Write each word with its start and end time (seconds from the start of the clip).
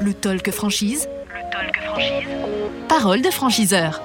Le 0.00 0.14
talk 0.14 0.50
franchise. 0.50 1.06
Le 1.28 1.50
talk 1.50 1.76
franchise. 1.82 2.28
Parole 2.88 3.20
de 3.20 3.30
franchiseur. 3.30 4.00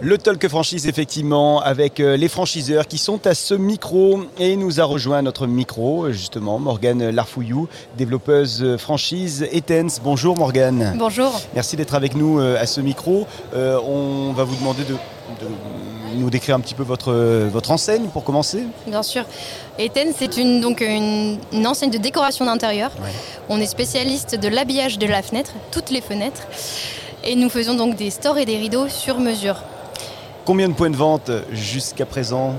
Le 0.00 0.16
Talk 0.16 0.46
Franchise, 0.46 0.86
effectivement, 0.86 1.60
avec 1.60 1.98
euh, 1.98 2.16
les 2.16 2.28
franchiseurs 2.28 2.86
qui 2.86 2.98
sont 2.98 3.26
à 3.26 3.34
ce 3.34 3.54
micro. 3.54 4.20
Et 4.38 4.54
nous 4.54 4.80
a 4.80 4.84
rejoint 4.84 5.22
notre 5.22 5.48
micro, 5.48 6.12
justement, 6.12 6.60
Morgane 6.60 7.10
Larfouillou, 7.10 7.68
développeuse 7.96 8.62
euh, 8.62 8.78
franchise 8.78 9.48
Etens. 9.50 9.98
Bonjour 10.04 10.36
Morgane. 10.36 10.94
Bonjour. 10.96 11.40
Merci 11.54 11.76
d'être 11.76 11.94
avec 11.94 12.14
nous 12.14 12.38
euh, 12.38 12.60
à 12.60 12.66
ce 12.66 12.80
micro. 12.80 13.26
Euh, 13.54 13.80
on 13.80 14.32
va 14.34 14.44
vous 14.44 14.54
demander 14.54 14.84
de, 14.84 14.92
de 14.92 15.48
nous 16.14 16.30
décrire 16.30 16.54
un 16.54 16.60
petit 16.60 16.74
peu 16.74 16.84
votre, 16.84 17.12
votre 17.48 17.72
enseigne 17.72 18.06
pour 18.06 18.22
commencer. 18.22 18.62
Bien 18.86 19.02
sûr. 19.02 19.24
Eten, 19.80 20.12
c'est 20.16 20.36
une, 20.36 20.60
donc 20.60 20.80
une, 20.80 21.38
une 21.52 21.66
enseigne 21.66 21.90
de 21.90 21.98
décoration 21.98 22.44
d'intérieur. 22.44 22.92
Ouais. 23.02 23.10
On 23.48 23.60
est 23.60 23.66
spécialiste 23.66 24.36
de 24.36 24.46
l'habillage 24.46 24.98
de 24.98 25.06
la 25.06 25.22
fenêtre, 25.22 25.54
toutes 25.72 25.90
les 25.90 26.00
fenêtres. 26.00 26.46
Et 27.24 27.34
nous 27.34 27.50
faisons 27.50 27.74
donc 27.74 27.96
des 27.96 28.10
stores 28.10 28.38
et 28.38 28.44
des 28.44 28.58
rideaux 28.58 28.88
sur 28.88 29.18
mesure. 29.18 29.56
Combien 30.48 30.70
de 30.70 30.72
points 30.72 30.88
de 30.88 30.96
vente 30.96 31.30
jusqu'à 31.52 32.06
présent 32.06 32.54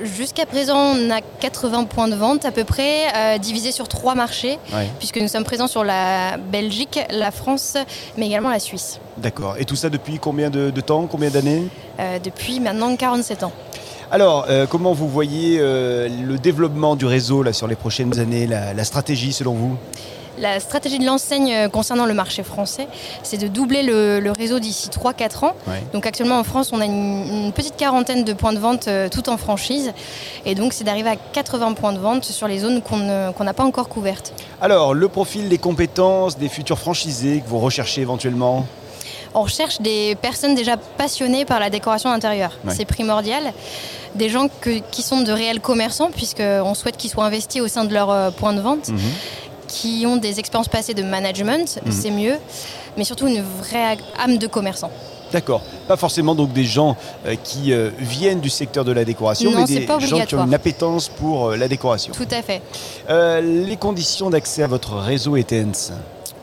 Jusqu'à 0.00 0.46
présent, 0.46 0.76
on 0.94 1.10
a 1.10 1.20
80 1.40 1.82
points 1.86 2.06
de 2.06 2.14
vente 2.14 2.44
à 2.44 2.52
peu 2.52 2.62
près, 2.62 3.12
euh, 3.16 3.38
divisés 3.38 3.72
sur 3.72 3.88
trois 3.88 4.14
marchés, 4.14 4.60
Ouais. 4.72 4.86
puisque 5.00 5.16
nous 5.20 5.26
sommes 5.26 5.42
présents 5.42 5.66
sur 5.66 5.82
la 5.82 6.36
Belgique, 6.36 7.00
la 7.10 7.32
France, 7.32 7.76
mais 8.16 8.26
également 8.26 8.50
la 8.50 8.60
Suisse, 8.60 9.00
D'accord. 9.16 9.56
Et 9.58 9.64
tout 9.64 9.74
ça 9.74 9.90
depuis 9.90 10.20
combien 10.20 10.50
de, 10.50 10.70
de 10.70 10.80
temps 10.80 11.08
Combien 11.10 11.30
d'années 11.30 11.64
euh, 11.98 12.20
depuis 12.20 12.60
maintenant 12.60 12.94
47 12.94 13.42
ans. 13.42 13.52
Alors, 14.12 14.46
euh, 14.48 14.66
comment 14.70 14.92
vous 14.92 15.08
voyez 15.08 15.58
euh, 15.58 16.08
le 16.08 16.38
développement 16.38 16.94
du 16.94 17.06
réseau 17.06 17.42
là, 17.42 17.52
sur 17.52 17.66
les 17.66 17.74
prochaines 17.74 18.20
années, 18.20 18.46
la, 18.46 18.72
la 18.72 18.84
stratégie 18.84 19.32
selon 19.32 19.54
vous? 19.54 19.76
La 20.38 20.60
stratégie 20.60 20.98
de 20.98 21.04
l'enseigne 21.06 21.52
euh, 21.52 21.68
concernant 21.68 22.04
le 22.06 22.12
marché 22.14 22.42
français, 22.42 22.88
c'est 23.22 23.38
de 23.38 23.48
doubler 23.48 23.82
le, 23.82 24.20
le 24.20 24.32
réseau 24.32 24.58
d'ici 24.58 24.88
3-4 24.90 25.44
ans. 25.46 25.54
Ouais. 25.66 25.82
Donc 25.92 26.06
actuellement 26.06 26.38
en 26.38 26.44
France, 26.44 26.70
on 26.72 26.80
a 26.80 26.84
une, 26.84 27.46
une 27.46 27.52
petite 27.52 27.76
quarantaine 27.76 28.24
de 28.24 28.32
points 28.32 28.52
de 28.52 28.58
vente 28.58 28.88
euh, 28.88 29.08
tout 29.08 29.28
en 29.30 29.36
franchise. 29.38 29.92
Et 30.44 30.54
donc 30.54 30.72
c'est 30.72 30.84
d'arriver 30.84 31.10
à 31.10 31.16
80 31.16 31.72
points 31.74 31.92
de 31.92 31.98
vente 31.98 32.24
sur 32.24 32.48
les 32.48 32.58
zones 32.58 32.82
qu'on 32.82 32.98
n'a 32.98 33.54
pas 33.54 33.64
encore 33.64 33.88
couvertes. 33.88 34.32
Alors, 34.60 34.94
le 34.94 35.08
profil 35.08 35.48
des 35.48 35.58
compétences 35.58 36.36
des 36.38 36.48
futurs 36.48 36.78
franchisés 36.78 37.40
que 37.40 37.48
vous 37.48 37.58
recherchez 37.58 38.00
éventuellement? 38.02 38.66
On 39.34 39.42
recherche 39.42 39.80
des 39.82 40.14
personnes 40.14 40.54
déjà 40.54 40.76
passionnées 40.78 41.44
par 41.44 41.60
la 41.60 41.68
décoration 41.68 42.10
d'intérieur. 42.10 42.52
Ouais. 42.64 42.72
C'est 42.74 42.86
primordial. 42.86 43.52
Des 44.14 44.30
gens 44.30 44.46
que- 44.62 44.78
qui 44.90 45.02
sont 45.02 45.20
de 45.20 45.30
réels 45.30 45.60
commerçants, 45.60 46.10
puisqu'on 46.10 46.72
souhaite 46.74 46.96
qu'ils 46.96 47.10
soient 47.10 47.26
investis 47.26 47.60
au 47.60 47.68
sein 47.68 47.84
de 47.84 47.92
leur 47.92 48.10
euh, 48.10 48.30
point 48.30 48.54
de 48.54 48.60
vente, 48.62 48.88
qui 49.76 50.04
ont 50.06 50.16
des 50.16 50.38
expériences 50.38 50.68
passées 50.68 50.94
de 50.94 51.02
management, 51.02 51.80
Mhm. 51.84 51.92
c'est 51.92 52.10
mieux, 52.10 52.36
mais 52.96 53.04
surtout 53.04 53.26
une 53.28 53.42
vraie 53.60 53.98
âme 54.18 54.38
de 54.38 54.46
commerçant. 54.46 54.90
D'accord. 55.32 55.60
Pas 55.88 55.96
forcément 55.96 56.34
donc 56.34 56.52
des 56.52 56.64
gens 56.64 56.96
euh, 57.26 57.34
qui 57.42 57.72
euh, 57.72 57.90
viennent 57.98 58.40
du 58.40 58.48
secteur 58.48 58.84
de 58.84 58.92
la 58.92 59.04
décoration, 59.04 59.50
Non, 59.50 59.64
mais 59.68 59.80
des 59.80 59.86
gens 60.06 60.24
qui 60.24 60.34
ont 60.36 60.44
une 60.46 60.54
appétence 60.54 61.08
pour 61.08 61.48
euh, 61.50 61.56
la 61.56 61.68
décoration. 61.68 62.12
Tout 62.14 62.28
à 62.30 62.42
fait. 62.42 62.62
Les 63.42 63.76
conditions 63.76 64.30
d'accès 64.30 64.62
à 64.62 64.66
votre 64.68 64.94
réseau 64.96 65.36
ETENS 65.36 65.92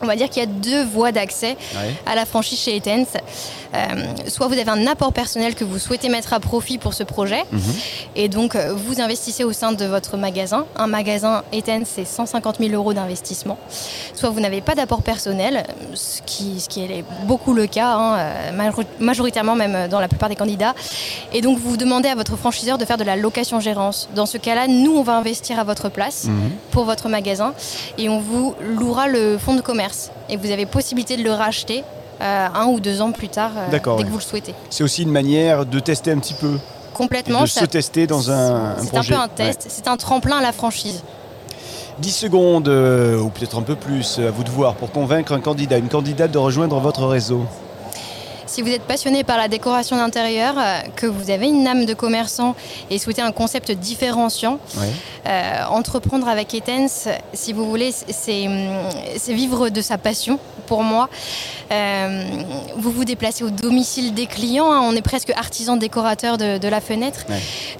On 0.04 0.08
va 0.08 0.16
dire 0.18 0.30
qu'il 0.30 0.42
y 0.42 0.46
a 0.46 0.50
deux 0.50 0.84
voies 0.84 1.12
d'accès 1.12 1.56
Ouais. 1.76 1.96
à 2.06 2.14
la 2.16 2.26
franchise 2.26 2.60
chez 2.60 2.76
Etens. 2.76 3.06
Euh, 3.76 3.78
soit 4.28 4.48
vous 4.48 4.54
avez 4.60 4.70
un 4.70 4.86
apport 4.86 5.14
personnel 5.14 5.56
que 5.56 5.64
vous 5.64 5.80
souhaitez 5.80 6.08
mettre 6.10 6.34
à 6.34 6.40
profit 6.40 6.78
pour 6.78 6.94
ce 6.94 7.04
projet, 7.04 7.44
Mhm. 7.52 7.62
et 8.16 8.28
donc 8.30 8.56
euh, 8.56 8.72
vous 8.76 9.02
investissez 9.02 9.44
au 9.44 9.52
sein 9.52 9.72
de 9.72 9.86
votre 9.86 10.16
magasin. 10.18 10.66
Un 10.76 10.86
magasin 10.86 11.44
Etens, 11.52 11.86
c'est 11.86 12.06
150 12.06 12.58
000 12.60 12.74
euros 12.74 12.94
d'investissement. 12.94 13.58
Soit 14.14 14.30
vous 14.30 14.42
n'avez 14.42 14.62
pas 14.62 14.76
d'apport 14.76 15.02
personnel, 15.02 15.64
ce 15.96 16.22
qui, 16.24 16.60
ce 16.60 16.70
qui 16.70 16.84
est 16.84 17.04
beaucoup 17.24 17.54
le 17.56 17.66
cas, 17.66 17.94
hein, 17.96 18.16
euh, 18.18 18.52
major- 18.52 18.84
majoritairement 19.00 19.56
même 19.56 19.88
dans 19.88 20.00
la 20.00 20.08
plupart 20.08 20.30
des 20.30 20.36
candidats. 20.36 20.76
Et 21.32 21.42
donc 21.42 21.58
vous 21.58 21.76
demandez 21.78 22.10
à 22.10 22.16
votre 22.16 22.36
franchiseur 22.38 22.78
de 22.78 22.86
faire 22.86 22.98
de 22.98 23.04
la 23.04 23.16
location-gérance. 23.16 24.08
Dans 24.14 24.28
ce 24.28 24.38
cas-là, 24.38 24.68
nous, 24.68 24.96
on 24.96 25.02
va 25.04 25.16
investir 25.18 25.58
à 25.58 25.64
votre 25.64 25.90
place 25.90 26.26
Mhm. 26.26 26.52
pour 26.70 26.84
votre 26.86 27.10
magasin 27.10 27.54
et 27.98 28.08
on 28.10 28.20
vous 28.20 28.54
louera 28.62 29.08
le 29.08 29.40
fonds 29.40 29.56
de 29.56 29.62
commerce. 29.62 29.93
Et 30.30 30.38
vous 30.38 30.52
avez 30.52 30.66
possibilité 30.66 31.18
de 31.18 31.24
le 31.24 31.32
racheter 31.32 31.84
euh, 32.22 32.48
un 32.54 32.66
ou 32.68 32.80
deux 32.80 33.02
ans 33.02 33.12
plus 33.12 33.30
tard, 33.30 33.52
euh, 33.58 33.70
dès 33.72 33.78
ouais. 33.88 34.04
que 34.04 34.08
vous 34.10 34.18
le 34.18 34.24
souhaitez. 34.24 34.54
C'est 34.70 34.84
aussi 34.84 35.04
une 35.04 35.12
manière 35.12 35.66
de 35.66 35.80
tester 35.80 36.12
un 36.12 36.20
petit 36.20 36.34
peu, 36.36 36.58
Complètement. 36.94 37.42
de 37.42 37.48
ça- 37.48 37.62
se 37.62 37.66
tester 37.66 38.08
dans 38.08 38.32
un, 38.32 38.76
un 38.78 38.84
C'est 38.84 38.98
un 38.98 39.04
peu 39.04 39.16
un 39.16 39.28
test, 39.28 39.66
c'est 39.70 39.88
un 39.88 39.98
tremplin 39.98 40.38
à 40.38 40.42
la 40.42 40.52
franchise. 40.54 41.04
Ouais. 41.04 41.96
10 42.00 42.12
secondes, 42.12 42.68
euh, 42.70 43.20
ou 43.20 43.30
peut-être 43.30 43.58
un 43.58 43.62
peu 43.62 43.76
plus, 43.76 44.20
à 44.20 44.32
vous 44.32 44.44
de 44.44 44.50
voir, 44.50 44.76
pour 44.76 44.92
convaincre 44.92 45.32
un 45.34 45.40
candidat, 45.40 45.78
une 45.78 45.90
candidate 45.90 46.32
de 46.32 46.38
rejoindre 46.40 46.80
votre 46.80 47.06
réseau. 47.06 47.46
Si 48.46 48.62
vous 48.62 48.70
êtes 48.70 48.84
passionné 48.84 49.24
par 49.24 49.38
la 49.38 49.48
décoration 49.48 49.96
d'intérieur, 49.96 50.56
euh, 50.58 50.80
que 50.96 51.06
vous 51.06 51.30
avez 51.30 51.48
une 51.48 51.68
âme 51.68 51.86
de 51.86 51.94
commerçant 51.94 52.56
et 52.90 52.98
souhaitez 52.98 53.22
un 53.22 53.32
concept 53.32 53.72
différenciant, 53.72 54.60
euh, 55.28 55.64
entreprendre 55.70 56.28
avec 56.28 56.54
Etens, 56.54 57.08
si 57.34 57.54
vous 57.54 57.70
voulez, 57.70 57.92
c'est 57.92 58.48
hum, 58.48 58.70
c'est 59.18 59.34
vivre 59.34 59.70
de 59.70 59.82
sa 59.82 59.98
passion 59.98 60.40
pour 60.68 60.84
moi. 60.84 61.10
Euh, 61.72 62.24
vous 62.78 62.92
vous 62.92 63.06
déplacez 63.06 63.44
au 63.44 63.50
domicile 63.50 64.14
des 64.14 64.26
clients, 64.26 64.72
hein, 64.72 64.82
on 64.84 64.96
est 64.96 65.02
presque 65.02 65.32
artisan 65.36 65.78
décorateur 65.78 66.38
de, 66.38 66.58
de 66.58 66.68
la 66.68 66.82
fenêtre. 66.82 67.26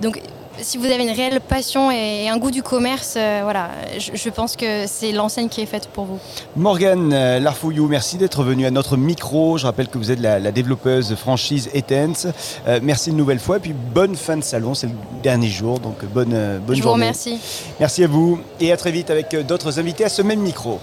Donc 0.02 0.22
si 0.64 0.78
vous 0.78 0.86
avez 0.86 1.04
une 1.04 1.12
réelle 1.16 1.40
passion 1.42 1.92
et 1.92 2.30
un 2.30 2.38
goût 2.38 2.52
du 2.52 2.64
commerce, 2.64 3.16
euh, 3.18 3.42
voilà, 3.44 3.70
je, 4.00 4.12
je 4.16 4.30
pense 4.30 4.56
que 4.56 4.86
c'est 4.88 5.12
l'enseigne 5.12 5.50
qui 5.50 5.62
est 5.62 5.66
faite 5.66 5.88
pour 5.94 6.06
vous. 6.06 6.20
Morgane 6.56 7.12
euh, 7.14 7.40
Larfouillou, 7.40 7.88
merci 7.88 8.18
d'être 8.18 8.44
venue 8.44 8.66
à 8.66 8.72
notre 8.72 8.98
micro. 8.98 9.58
Je 9.58 9.66
rappelle 9.66 9.88
que 9.88 9.98
vous 9.98 10.12
êtes 10.12 10.20
la, 10.20 10.40
la 10.40 10.52
développeuse 10.52 11.16
franchise 11.16 11.70
Etens. 11.74 12.28
Euh, 12.68 12.80
merci 12.82 13.10
une 13.12 13.18
nouvelle 13.18 13.40
fois 13.40 13.58
et 13.58 13.60
puis 13.60 13.74
bonne 13.74 14.16
fin 14.16 14.38
de 14.38 14.44
salon. 14.44 14.74
C'est 14.74 14.88
le 14.88 14.94
dernier 15.22 15.50
jour, 15.50 15.80
donc 15.80 16.04
bonne, 16.06 16.30
bonne 16.66 16.76
je 16.76 16.82
vous 16.82 16.88
journée. 16.90 17.04
remercie. 17.06 17.40
Merci 17.80 18.04
à 18.04 18.08
vous 18.08 18.40
et 18.60 18.72
à 18.72 18.78
très 18.78 18.92
vite 18.92 19.10
avec 19.10 19.36
d'autres 19.46 19.80
invités 19.80 20.06
à 20.06 20.10
ce 20.10 20.22
même 20.22 20.40
micro. 20.40 20.80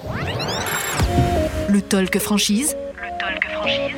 Le 1.68 1.80
talk 1.80 2.18
franchise. 2.18 2.76
Le 2.96 3.18
talk 3.18 3.50
franchise. 3.52 3.96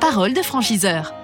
Parole 0.00 0.34
de 0.34 0.42
franchiseur. 0.42 1.14